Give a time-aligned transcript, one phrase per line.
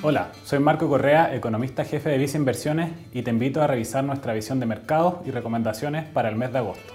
[0.00, 4.32] Hola, soy Marco Correa, economista jefe de Visa Inversiones y te invito a revisar nuestra
[4.32, 6.94] visión de mercados y recomendaciones para el mes de agosto.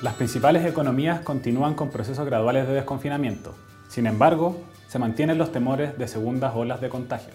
[0.00, 3.56] Las principales economías continúan con procesos graduales de desconfinamiento.
[3.88, 7.34] Sin embargo, se mantienen los temores de segundas olas de contagios.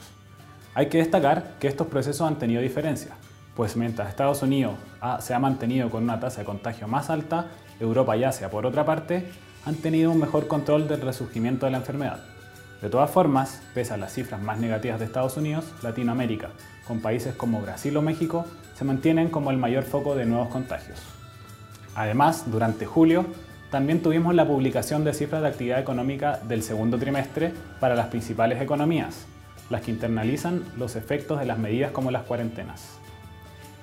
[0.75, 3.17] Hay que destacar que estos procesos han tenido diferencias,
[3.55, 4.75] pues mientras Estados Unidos
[5.19, 7.47] se ha mantenido con una tasa de contagio más alta,
[7.79, 9.29] Europa y Asia, por otra parte,
[9.65, 12.19] han tenido un mejor control del resurgimiento de la enfermedad.
[12.81, 16.49] De todas formas, pese a las cifras más negativas de Estados Unidos, Latinoamérica,
[16.87, 21.01] con países como Brasil o México, se mantienen como el mayor foco de nuevos contagios.
[21.95, 23.25] Además, durante julio,
[23.69, 28.61] también tuvimos la publicación de cifras de actividad económica del segundo trimestre para las principales
[28.61, 29.25] economías,
[29.69, 32.97] las que internalizan los efectos de las medidas como las cuarentenas.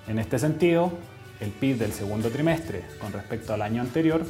[0.08, 0.92] En este sentido,
[1.40, 4.24] el PIB del segundo trimestre con respecto al año anterior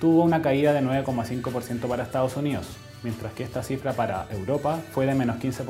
[0.00, 2.66] tuvo una caída de 9,5% para Estados Unidos,
[3.02, 5.64] mientras que esta cifra para Europa fue de menos 15%.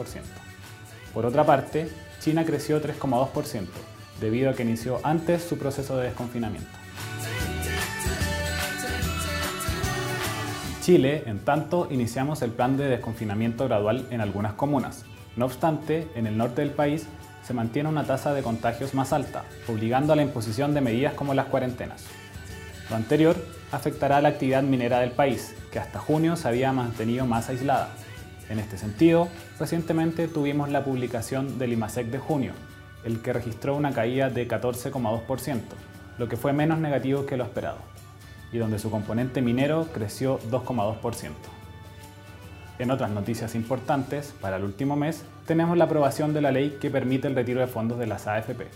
[1.15, 1.89] Por otra parte,
[2.21, 3.67] China creció 3,2%,
[4.21, 6.69] debido a que inició antes su proceso de desconfinamiento.
[10.83, 15.05] Chile, en tanto, iniciamos el plan de desconfinamiento gradual en algunas comunas.
[15.35, 17.07] No obstante, en el norte del país
[17.47, 21.33] se mantiene una tasa de contagios más alta, obligando a la imposición de medidas como
[21.33, 22.05] las cuarentenas.
[22.91, 23.37] Lo anterior
[23.71, 27.91] afectará a la actividad minera del país, que hasta junio se había mantenido más aislada.
[28.49, 29.29] En este sentido,
[29.61, 32.53] recientemente tuvimos la publicación del IMASEC de junio,
[33.05, 35.61] el que registró una caída de 14,2%,
[36.19, 37.79] lo que fue menos negativo que lo esperado
[38.53, 41.56] y donde su componente minero creció 2,2%.
[42.79, 46.91] En otras noticias importantes, para el último mes, tenemos la aprobación de la ley que
[46.91, 48.67] permite el retiro de fondos de las AFP.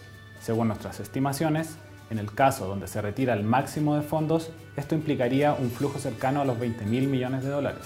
[0.41, 1.77] Según nuestras estimaciones,
[2.09, 6.41] en el caso donde se retira el máximo de fondos, esto implicaría un flujo cercano
[6.41, 7.83] a los 20 mil millones de dólares.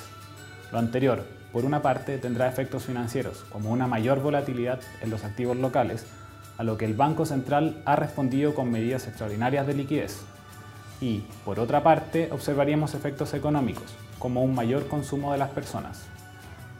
[0.70, 5.56] Lo anterior, por una parte, tendrá efectos financieros, como una mayor volatilidad en los activos
[5.56, 6.06] locales,
[6.58, 10.20] a lo que el Banco Central ha respondido con medidas extraordinarias de liquidez,
[11.04, 16.02] y, por otra parte, observaríamos efectos económicos, como un mayor consumo de las personas.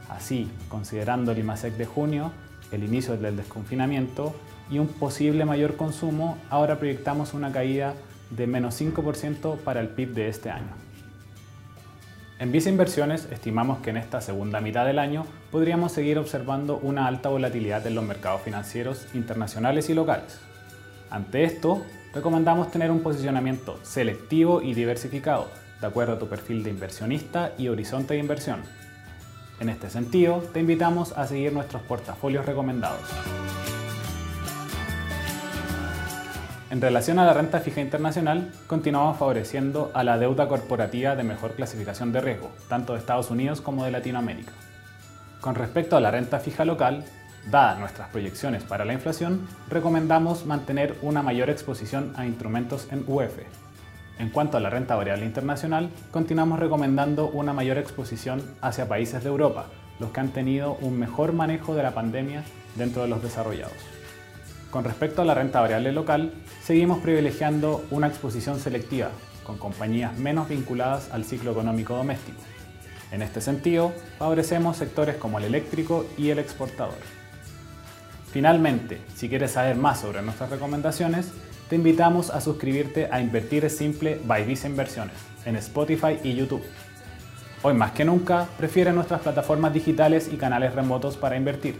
[0.09, 2.31] Así, considerando el IMASEC de junio,
[2.71, 4.35] el inicio del desconfinamiento
[4.71, 7.93] y un posible mayor consumo, ahora proyectamos una caída
[8.31, 10.73] de menos 5% para el PIB de este año.
[12.39, 17.05] En Visa Inversiones estimamos que en esta segunda mitad del año podríamos seguir observando una
[17.05, 20.39] alta volatilidad en los mercados financieros internacionales y locales.
[21.11, 25.49] Ante esto, recomendamos tener un posicionamiento selectivo y diversificado,
[25.81, 28.63] de acuerdo a tu perfil de inversionista y horizonte de inversión.
[29.59, 33.01] En este sentido, te invitamos a seguir nuestros portafolios recomendados.
[36.71, 41.53] En relación a la renta fija internacional, continuamos favoreciendo a la deuda corporativa de mejor
[41.55, 44.53] clasificación de riesgo, tanto de Estados Unidos como de Latinoamérica.
[45.41, 47.03] Con respecto a la renta fija local,
[47.49, 53.37] Dadas nuestras proyecciones para la inflación, recomendamos mantener una mayor exposición a instrumentos en UF.
[54.17, 59.29] En cuanto a la renta variable internacional, continuamos recomendando una mayor exposición hacia países de
[59.29, 59.67] Europa,
[59.99, 62.43] los que han tenido un mejor manejo de la pandemia
[62.75, 63.77] dentro de los desarrollados.
[64.71, 69.09] Con respecto a la renta variable local, seguimos privilegiando una exposición selectiva,
[69.43, 72.39] con compañías menos vinculadas al ciclo económico doméstico.
[73.11, 76.95] En este sentido, favorecemos sectores como el eléctrico y el exportador.
[78.35, 81.31] Finalmente, si quieres saber más sobre nuestras recomendaciones,
[81.69, 85.15] te invitamos a suscribirte a Invertir es Simple by Visa Inversiones
[85.45, 86.61] en Spotify y YouTube.
[87.61, 91.79] Hoy más que nunca, prefiere nuestras plataformas digitales y canales remotos para invertir.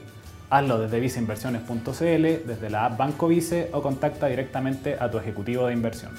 [0.49, 5.73] Hazlo desde viceinversiones.cl, desde la app Banco Vice o contacta directamente a tu ejecutivo de
[5.73, 6.13] inversión.